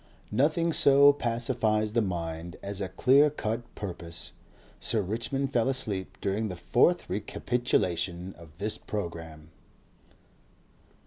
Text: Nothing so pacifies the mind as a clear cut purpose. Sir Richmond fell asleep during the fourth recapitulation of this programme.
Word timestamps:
Nothing 0.31 0.73
so 0.73 1.13
pacifies 1.13 1.93
the 1.93 2.01
mind 2.01 2.55
as 2.63 2.81
a 2.81 2.89
clear 2.89 3.29
cut 3.29 3.61
purpose. 3.75 4.31
Sir 4.79 4.99
Richmond 4.99 5.53
fell 5.53 5.69
asleep 5.69 6.17
during 6.19 6.47
the 6.47 6.55
fourth 6.55 7.07
recapitulation 7.07 8.33
of 8.35 8.57
this 8.57 8.79
programme. 8.79 9.51